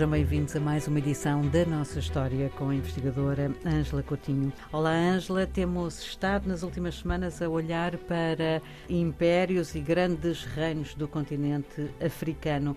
Sejam 0.00 0.12
bem-vindos 0.12 0.56
a 0.56 0.60
mais 0.60 0.88
uma 0.88 0.98
edição 0.98 1.46
da 1.48 1.66
nossa 1.66 1.98
história 1.98 2.48
com 2.56 2.70
a 2.70 2.74
investigadora 2.74 3.52
Ângela 3.66 4.02
Coutinho. 4.02 4.50
Olá, 4.72 4.92
Ângela. 4.92 5.46
Temos 5.46 6.00
estado 6.00 6.48
nas 6.48 6.62
últimas 6.62 6.94
semanas 6.94 7.42
a 7.42 7.50
olhar 7.50 7.98
para 7.98 8.62
impérios 8.88 9.74
e 9.74 9.80
grandes 9.80 10.42
reinos 10.42 10.94
do 10.94 11.06
continente 11.06 11.90
africano. 12.02 12.74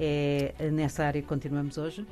É 0.00 0.52
nessa 0.72 1.04
área 1.04 1.22
que 1.22 1.28
continuamos 1.28 1.78
hoje? 1.78 2.04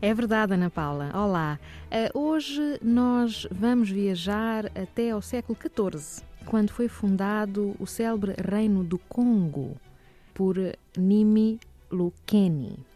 É 0.00 0.14
verdade, 0.14 0.54
Ana 0.54 0.70
Paula. 0.70 1.10
Olá. 1.14 1.60
Uh, 1.92 2.18
hoje 2.18 2.78
nós 2.80 3.46
vamos 3.50 3.90
viajar 3.90 4.72
até 4.74 5.10
ao 5.10 5.20
século 5.20 5.54
XIV, 5.60 6.24
quando 6.46 6.70
foi 6.70 6.88
fundado 6.88 7.76
o 7.78 7.86
célebre 7.86 8.32
Reino 8.42 8.82
do 8.82 8.96
Congo 9.00 9.76
por 10.32 10.56
Nimi 10.96 11.60
Lukeni. 11.92 12.87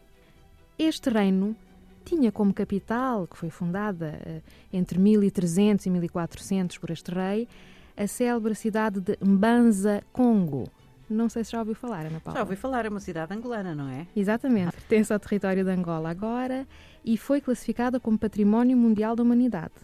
Este 0.79 1.11
reino 1.11 1.57
tinha 2.05 2.33
como 2.33 2.53
capital, 2.53 3.27
que 3.27 3.37
foi 3.37 3.51
fundada 3.51 4.19
uh, 4.27 4.43
entre 4.73 4.99
1300 4.99 5.87
e 5.87 5.91
1400 5.91 6.79
por 6.79 6.91
este 6.91 7.13
rei, 7.13 7.49
a 7.97 8.07
célebre 8.07 8.55
cidade 8.55 9.01
de 9.01 9.17
Mbanza, 9.23 10.03
Congo. 10.13 10.69
Não 11.09 11.29
sei 11.29 11.45
se 11.45 11.53
já 11.53 11.59
ouviu 11.59 11.75
falar, 11.75 12.07
Ana 12.07 12.21
Paula. 12.21 12.39
Já 12.39 12.45
ouvi 12.45 12.57
falar, 12.57 12.87
é 12.87 12.89
uma 12.89 13.01
cidade 13.01 13.35
angolana, 13.35 13.75
não 13.75 13.89
é? 13.89 14.07
Exatamente. 14.17 14.73
Pertence 14.73 15.13
ao 15.13 15.19
território 15.19 15.63
de 15.63 15.71
Angola 15.71 16.11
agora 16.11 16.67
e 17.05 17.19
foi 17.19 17.41
classificada 17.41 18.01
como 18.01 18.19
Património 18.19 18.77
Mundial 18.77 19.15
da 19.15 19.23
Humanidade 19.23 19.75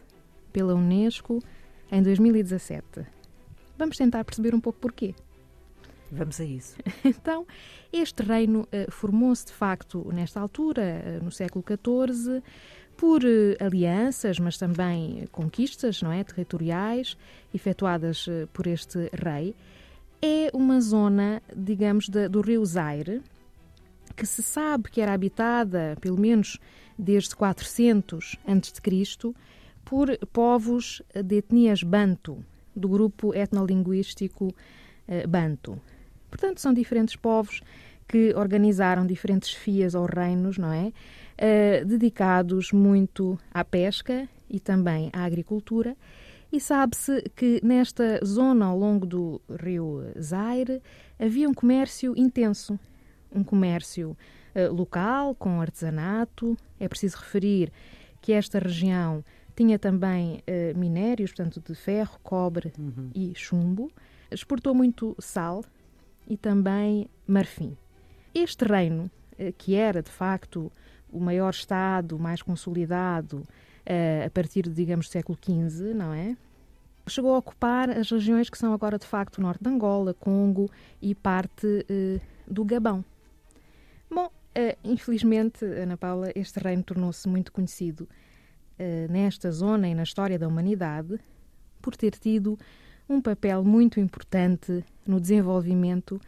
pela 0.52 0.74
Unesco 0.74 1.42
em 1.92 2.02
2017. 2.02 3.06
Vamos 3.76 3.96
tentar 3.96 4.24
perceber 4.24 4.54
um 4.54 4.60
pouco 4.60 4.78
porquê. 4.78 5.14
Vamos 6.10 6.40
a 6.40 6.44
isso. 6.44 6.76
Então, 7.04 7.46
este 7.92 8.22
reino 8.22 8.62
uh, 8.62 8.90
formou-se 8.90 9.46
de 9.46 9.52
facto 9.52 10.10
nesta 10.12 10.40
altura, 10.40 11.02
uh, 11.20 11.24
no 11.24 11.30
século 11.30 11.64
XIV, 11.64 12.42
por 12.96 13.22
uh, 13.22 13.64
alianças, 13.64 14.38
mas 14.38 14.56
também 14.56 15.26
conquistas, 15.30 16.02
não 16.02 16.12
é, 16.12 16.24
territoriais, 16.24 17.16
efetuadas 17.54 18.26
por 18.52 18.66
este 18.66 19.10
rei. 19.12 19.54
É 20.20 20.50
uma 20.52 20.80
zona, 20.80 21.42
digamos, 21.54 22.08
de, 22.08 22.28
do 22.28 22.40
rio 22.40 22.64
Zaire, 22.64 23.22
que 24.16 24.26
se 24.26 24.42
sabe 24.42 24.90
que 24.90 25.00
era 25.00 25.12
habitada, 25.12 25.96
pelo 26.00 26.18
menos 26.18 26.58
desde 26.98 27.36
400 27.36 28.36
a.C., 28.46 29.34
por 29.84 30.18
povos 30.32 31.00
de 31.14 31.36
etnias 31.36 31.82
Bantu, 31.82 32.44
do 32.74 32.88
grupo 32.88 33.32
etnolinguístico 33.32 34.52
Bantu. 35.26 35.80
Portanto, 36.30 36.60
são 36.60 36.72
diferentes 36.72 37.16
povos 37.16 37.60
que 38.06 38.34
organizaram 38.34 39.06
diferentes 39.06 39.50
fias 39.50 39.94
ou 39.94 40.06
reinos, 40.06 40.56
não 40.56 40.72
é? 40.72 40.92
Uh, 41.40 41.84
dedicados 41.84 42.72
muito 42.72 43.38
à 43.52 43.64
pesca 43.64 44.28
e 44.48 44.58
também 44.58 45.10
à 45.12 45.24
agricultura. 45.24 45.96
E 46.50 46.58
sabe-se 46.58 47.22
que 47.36 47.60
nesta 47.62 48.24
zona, 48.24 48.66
ao 48.66 48.78
longo 48.78 49.06
do 49.06 49.40
rio 49.62 50.02
Zaire, 50.18 50.82
havia 51.18 51.48
um 51.48 51.52
comércio 51.52 52.14
intenso. 52.16 52.78
Um 53.30 53.44
comércio 53.44 54.16
uh, 54.54 54.72
local, 54.72 55.34
com 55.34 55.60
artesanato. 55.60 56.56
É 56.80 56.88
preciso 56.88 57.18
referir 57.18 57.70
que 58.22 58.32
esta 58.32 58.58
região 58.58 59.22
tinha 59.54 59.78
também 59.78 60.42
uh, 60.48 60.78
minérios, 60.78 61.32
portanto, 61.32 61.60
de 61.60 61.74
ferro, 61.74 62.18
cobre 62.22 62.72
uhum. 62.78 63.10
e 63.14 63.32
chumbo. 63.34 63.92
Exportou 64.30 64.74
muito 64.74 65.14
sal, 65.18 65.62
e 66.28 66.36
também 66.36 67.08
marfim. 67.26 67.76
Este 68.34 68.64
reino, 68.64 69.10
eh, 69.38 69.52
que 69.56 69.74
era 69.74 70.02
de 70.02 70.10
facto 70.10 70.70
o 71.10 71.18
maior 71.18 71.50
Estado 71.50 72.18
mais 72.18 72.42
consolidado 72.42 73.42
eh, 73.86 74.24
a 74.26 74.30
partir, 74.30 74.68
digamos, 74.68 75.08
do 75.08 75.12
século 75.12 75.38
XV, 75.42 75.94
não 75.94 76.12
é? 76.12 76.36
Chegou 77.08 77.34
a 77.34 77.38
ocupar 77.38 77.88
as 77.88 78.10
regiões 78.10 78.50
que 78.50 78.58
são 78.58 78.74
agora 78.74 78.98
de 78.98 79.06
facto 79.06 79.38
o 79.38 79.40
norte 79.40 79.64
de 79.64 79.70
Angola, 79.70 80.12
Congo 80.12 80.70
e 81.00 81.14
parte 81.14 81.86
eh, 81.88 82.20
do 82.46 82.62
Gabão. 82.62 83.02
Bom, 84.10 84.30
infelizmente, 84.82 85.64
Ana 85.64 85.96
Paula, 85.96 86.30
este 86.34 86.58
reino 86.58 86.82
tornou-se 86.82 87.28
muito 87.28 87.52
conhecido 87.52 88.08
nesta 89.08 89.52
zona 89.52 89.86
e 89.86 89.94
na 89.94 90.02
história 90.02 90.38
da 90.38 90.48
humanidade 90.48 91.20
por 91.80 91.96
ter 91.96 92.12
tido 92.12 92.58
um 93.08 93.20
papel 93.20 93.64
muito 93.64 93.98
importante 93.98 94.84
no 95.06 95.20
desenvolvimento 95.20 96.20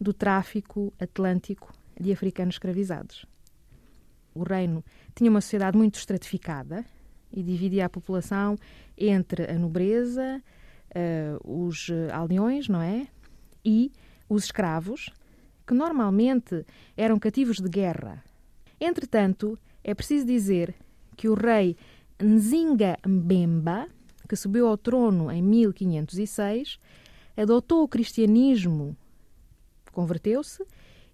do 0.00 0.12
tráfico 0.12 0.92
atlântico 0.98 1.72
de 2.00 2.12
africanos 2.12 2.54
escravizados. 2.54 3.26
O 4.34 4.44
reino 4.44 4.84
tinha 5.14 5.30
uma 5.30 5.40
sociedade 5.40 5.76
muito 5.76 5.98
estratificada 5.98 6.84
e 7.32 7.42
dividia 7.42 7.86
a 7.86 7.90
população 7.90 8.56
entre 8.96 9.50
a 9.50 9.58
nobreza, 9.58 10.42
uh, 10.90 11.66
os 11.66 11.88
aldeões, 12.12 12.68
não 12.68 12.80
é? 12.80 13.08
E 13.64 13.90
os 14.28 14.44
escravos, 14.44 15.10
que 15.66 15.74
normalmente 15.74 16.64
eram 16.96 17.18
cativos 17.18 17.58
de 17.58 17.68
guerra. 17.68 18.22
Entretanto, 18.80 19.58
é 19.82 19.92
preciso 19.92 20.24
dizer 20.24 20.74
que 21.16 21.28
o 21.28 21.34
rei 21.34 21.76
Nzinga 22.22 22.96
Mbemba 23.06 23.88
que 24.28 24.36
subiu 24.36 24.66
ao 24.66 24.76
trono 24.76 25.30
em 25.30 25.42
1506, 25.42 26.78
adotou 27.36 27.82
o 27.82 27.88
cristianismo, 27.88 28.96
converteu-se 29.92 30.64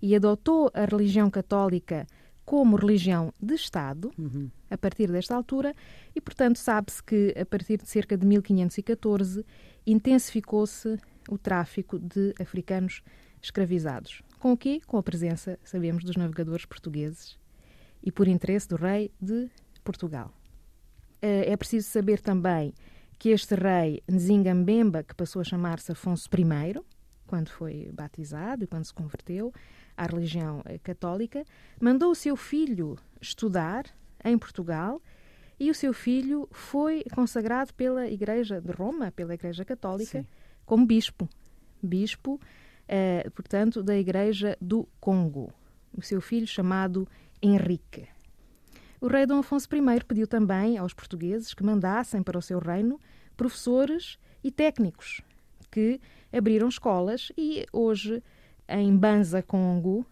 e 0.02 0.14
adotou 0.14 0.70
a 0.74 0.84
religião 0.84 1.30
católica 1.30 2.06
como 2.44 2.76
religião 2.76 3.32
de 3.40 3.54
Estado, 3.54 4.12
uhum. 4.18 4.50
a 4.70 4.76
partir 4.76 5.10
desta 5.10 5.34
altura, 5.34 5.74
e, 6.14 6.20
portanto, 6.20 6.58
sabe-se 6.58 7.02
que, 7.02 7.34
a 7.38 7.46
partir 7.46 7.78
de 7.78 7.88
cerca 7.88 8.18
de 8.18 8.26
1514, 8.26 9.44
intensificou-se 9.86 10.98
o 11.30 11.38
tráfico 11.38 11.98
de 11.98 12.34
africanos 12.38 13.02
escravizados. 13.40 14.22
Com 14.38 14.52
o 14.52 14.56
quê? 14.56 14.80
Com 14.86 14.98
a 14.98 15.02
presença, 15.02 15.58
sabemos, 15.64 16.04
dos 16.04 16.16
navegadores 16.16 16.66
portugueses 16.66 17.38
e 18.02 18.12
por 18.12 18.28
interesse 18.28 18.68
do 18.68 18.76
rei 18.76 19.10
de 19.20 19.48
Portugal. 19.82 20.30
Eh, 21.22 21.50
é 21.50 21.56
preciso 21.56 21.88
saber 21.88 22.20
também 22.20 22.74
que 23.24 23.30
este 23.30 23.54
rei 23.54 24.02
Nzingambemba, 24.06 25.02
que 25.02 25.14
passou 25.14 25.40
a 25.40 25.44
chamar-se 25.44 25.90
Afonso 25.90 26.28
I, 26.28 26.78
quando 27.26 27.48
foi 27.48 27.90
batizado 27.90 28.64
e 28.64 28.66
quando 28.66 28.84
se 28.84 28.92
converteu 28.92 29.50
à 29.96 30.04
religião 30.04 30.60
eh, 30.66 30.76
católica, 30.76 31.42
mandou 31.80 32.10
o 32.10 32.14
seu 32.14 32.36
filho 32.36 32.98
estudar 33.22 33.86
em 34.22 34.36
Portugal 34.36 35.00
e 35.58 35.70
o 35.70 35.74
seu 35.74 35.94
filho 35.94 36.46
foi 36.52 37.02
consagrado 37.14 37.72
pela 37.72 38.06
Igreja 38.06 38.60
de 38.60 38.70
Roma, 38.72 39.10
pela 39.10 39.32
Igreja 39.32 39.64
Católica, 39.64 40.20
Sim. 40.20 40.26
como 40.66 40.84
bispo. 40.84 41.26
Bispo, 41.82 42.38
eh, 42.86 43.30
portanto, 43.34 43.82
da 43.82 43.96
Igreja 43.96 44.54
do 44.60 44.86
Congo. 45.00 45.50
O 45.96 46.02
seu 46.02 46.20
filho 46.20 46.46
chamado 46.46 47.08
Henrique. 47.42 48.06
O 49.04 49.06
rei 49.06 49.26
Dom 49.26 49.40
Afonso 49.40 49.68
I 49.70 50.02
pediu 50.02 50.26
também 50.26 50.78
aos 50.78 50.94
portugueses 50.94 51.52
que 51.52 51.62
mandassem 51.62 52.22
para 52.22 52.38
o 52.38 52.40
seu 52.40 52.58
reino 52.58 52.98
professores 53.36 54.18
e 54.42 54.50
técnicos 54.50 55.20
que 55.70 56.00
abriram 56.32 56.70
escolas 56.70 57.30
e 57.36 57.66
hoje 57.70 58.22
em 58.66 58.96
Banza, 58.96 59.42
Congo, 59.42 60.06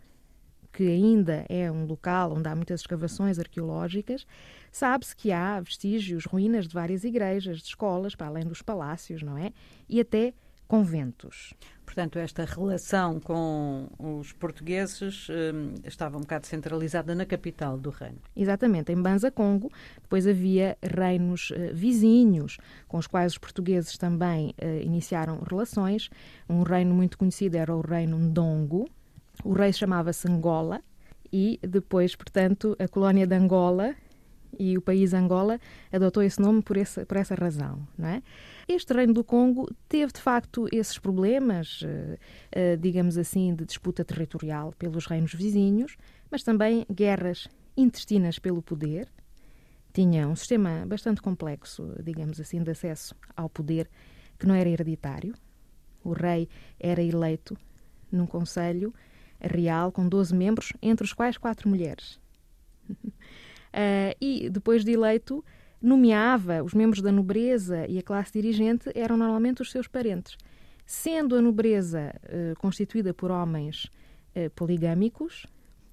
que 0.70 0.82
ainda 0.82 1.46
é 1.48 1.72
um 1.72 1.86
local 1.86 2.34
onde 2.34 2.46
há 2.46 2.54
muitas 2.54 2.82
escavações 2.82 3.38
arqueológicas, 3.38 4.26
sabe-se 4.70 5.16
que 5.16 5.32
há 5.32 5.58
vestígios, 5.58 6.26
ruínas 6.26 6.68
de 6.68 6.74
várias 6.74 7.02
igrejas, 7.02 7.60
de 7.60 7.68
escolas, 7.68 8.14
para 8.14 8.26
além 8.26 8.44
dos 8.44 8.60
palácios, 8.60 9.22
não 9.22 9.38
é? 9.38 9.54
E 9.88 10.00
até 10.00 10.34
conventos. 10.72 11.52
Portanto, 11.84 12.18
esta 12.18 12.46
relação 12.46 13.20
com 13.20 13.90
os 13.98 14.32
portugueses 14.32 15.28
um, 15.28 15.74
estava 15.84 16.16
um 16.16 16.22
bocado 16.22 16.46
centralizada 16.46 17.14
na 17.14 17.26
capital 17.26 17.76
do 17.76 17.90
reino. 17.90 18.16
Exatamente, 18.34 18.90
em 18.90 18.96
Banza 18.96 19.30
Congo. 19.30 19.70
Depois 20.00 20.26
havia 20.26 20.78
reinos 20.82 21.50
uh, 21.50 21.74
vizinhos 21.74 22.56
com 22.88 22.96
os 22.96 23.06
quais 23.06 23.32
os 23.32 23.38
portugueses 23.38 23.98
também 23.98 24.54
uh, 24.62 24.82
iniciaram 24.82 25.42
relações. 25.46 26.08
Um 26.48 26.62
reino 26.62 26.94
muito 26.94 27.18
conhecido 27.18 27.58
era 27.58 27.76
o 27.76 27.82
reino 27.82 28.18
Ndongo. 28.18 28.88
O 29.44 29.52
rei 29.52 29.74
chamava-se 29.74 30.26
Angola 30.26 30.80
e 31.30 31.60
depois, 31.62 32.16
portanto, 32.16 32.74
a 32.78 32.88
colónia 32.88 33.26
de 33.26 33.34
Angola 33.34 33.94
e 34.58 34.76
o 34.76 34.82
país 34.82 35.14
Angola 35.14 35.58
adotou 35.92 36.22
esse 36.22 36.40
nome 36.40 36.62
por 36.62 36.76
essa, 36.76 37.06
por 37.06 37.16
essa 37.16 37.34
razão, 37.34 37.86
não 37.96 38.08
é? 38.08 38.22
Este 38.68 38.92
reino 38.92 39.12
do 39.12 39.24
Congo 39.24 39.68
teve, 39.88 40.12
de 40.12 40.20
facto, 40.20 40.68
esses 40.72 40.98
problemas, 40.98 41.80
eh, 41.84 42.18
eh, 42.52 42.76
digamos 42.76 43.18
assim, 43.18 43.54
de 43.54 43.64
disputa 43.64 44.04
territorial 44.04 44.72
pelos 44.78 45.06
reinos 45.06 45.34
vizinhos, 45.34 45.96
mas 46.30 46.42
também 46.42 46.86
guerras 46.90 47.48
intestinas 47.76 48.38
pelo 48.38 48.62
poder. 48.62 49.08
Tinha 49.92 50.26
um 50.28 50.36
sistema 50.36 50.84
bastante 50.86 51.20
complexo, 51.20 51.94
digamos 52.02 52.40
assim, 52.40 52.62
de 52.62 52.70
acesso 52.70 53.14
ao 53.36 53.48
poder 53.48 53.90
que 54.38 54.46
não 54.46 54.54
era 54.54 54.68
hereditário. 54.68 55.34
O 56.02 56.12
rei 56.12 56.48
era 56.80 57.02
eleito 57.02 57.56
num 58.10 58.26
conselho 58.26 58.92
real 59.40 59.90
com 59.90 60.08
12 60.08 60.34
membros, 60.34 60.72
entre 60.80 61.04
os 61.04 61.12
quais 61.12 61.36
quatro 61.36 61.68
mulheres. 61.68 62.20
Uh, 63.72 64.14
e 64.20 64.50
depois 64.50 64.84
de 64.84 64.92
eleito, 64.92 65.44
nomeava 65.80 66.62
os 66.62 66.74
membros 66.74 67.02
da 67.02 67.10
nobreza 67.10 67.86
e 67.88 67.98
a 67.98 68.02
classe 68.02 68.32
dirigente 68.32 68.90
eram 68.94 69.16
normalmente 69.16 69.62
os 69.62 69.70
seus 69.70 69.88
parentes. 69.88 70.36
Sendo 70.84 71.34
a 71.34 71.40
nobreza 71.40 72.14
uh, 72.24 72.58
constituída 72.58 73.14
por 73.14 73.30
homens 73.30 73.84
uh, 74.36 74.50
poligâmicos, 74.54 75.46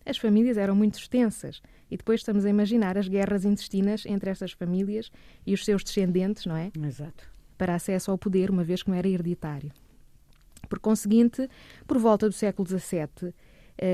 as 0.06 0.18
famílias 0.18 0.58
eram 0.58 0.76
muito 0.76 1.00
extensas. 1.00 1.62
E 1.90 1.98
depois 1.98 2.20
estamos 2.20 2.46
a 2.46 2.50
imaginar 2.50 2.98
as 2.98 3.08
guerras 3.08 3.46
intestinas 3.46 4.06
entre 4.06 4.30
estas 4.30 4.52
famílias 4.52 5.10
e 5.46 5.54
os 5.54 5.64
seus 5.64 5.84
descendentes, 5.84 6.46
não 6.46 6.56
é? 6.56 6.72
Exato. 6.86 7.32
Para 7.58 7.76
acesso 7.76 8.12
ao 8.12 8.18
poder, 8.18 8.52
uma 8.52 8.64
vez 8.64 8.84
que 8.84 8.90
não 8.90 8.98
era 8.98 9.08
hereditário. 9.08 9.72
Por 10.68 10.80
conseguinte, 10.80 11.50
por 11.88 11.98
volta 11.98 12.28
do 12.28 12.34
século 12.34 12.68
XVII, 12.68 13.34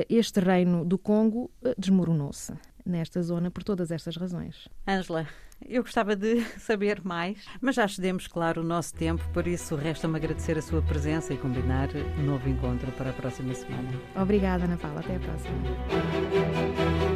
este 0.10 0.40
reino 0.40 0.84
do 0.84 0.98
Congo 0.98 1.50
desmoronou-se 1.78 2.54
nesta 2.86 3.22
zona 3.22 3.50
por 3.50 3.64
todas 3.64 3.92
estas 3.92 4.16
razões. 4.16 4.68
Ângela, 4.88 5.28
eu 5.68 5.82
gostava 5.82 6.16
de 6.16 6.42
saber 6.60 7.02
mais, 7.04 7.46
mas 7.62 7.76
já 7.76 7.88
cedemos, 7.88 8.28
claro, 8.28 8.62
o 8.62 8.64
nosso 8.64 8.94
tempo, 8.94 9.24
por 9.34 9.48
isso 9.48 9.76
resta-me 9.76 10.18
agradecer 10.18 10.58
a 10.58 10.62
sua 10.62 10.82
presença 10.82 11.34
e 11.34 11.38
combinar 11.38 11.90
um 12.20 12.24
novo 12.24 12.48
encontro 12.50 12.92
para 12.94 13.10
a 13.10 13.14
próxima 13.14 13.54
semana. 13.54 13.90
Obrigada, 14.16 14.66
Ana 14.66 14.78
Paula. 14.78 15.00
Até 15.00 15.16
a 15.16 15.20
próxima. 15.20 17.15